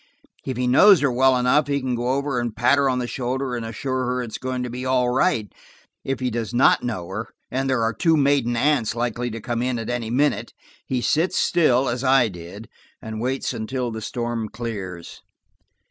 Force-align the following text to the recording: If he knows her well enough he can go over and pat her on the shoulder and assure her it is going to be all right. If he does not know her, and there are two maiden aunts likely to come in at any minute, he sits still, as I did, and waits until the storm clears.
If 0.47 0.57
he 0.57 0.65
knows 0.65 1.01
her 1.01 1.11
well 1.11 1.37
enough 1.37 1.67
he 1.67 1.79
can 1.79 1.93
go 1.93 2.07
over 2.13 2.39
and 2.39 2.55
pat 2.55 2.79
her 2.79 2.89
on 2.89 2.97
the 2.97 3.05
shoulder 3.05 3.55
and 3.55 3.63
assure 3.63 4.05
her 4.07 4.23
it 4.23 4.31
is 4.31 4.39
going 4.39 4.63
to 4.63 4.69
be 4.71 4.83
all 4.83 5.09
right. 5.09 5.53
If 6.03 6.19
he 6.19 6.31
does 6.31 6.55
not 6.55 6.81
know 6.81 7.07
her, 7.09 7.27
and 7.51 7.69
there 7.69 7.83
are 7.83 7.93
two 7.93 8.17
maiden 8.17 8.55
aunts 8.57 8.95
likely 8.95 9.29
to 9.29 9.39
come 9.39 9.61
in 9.61 9.77
at 9.77 9.91
any 9.91 10.09
minute, 10.09 10.53
he 10.87 11.01
sits 11.01 11.37
still, 11.37 11.87
as 11.87 12.03
I 12.03 12.29
did, 12.29 12.67
and 12.99 13.21
waits 13.21 13.53
until 13.53 13.91
the 13.91 14.01
storm 14.01 14.49
clears. 14.49 15.21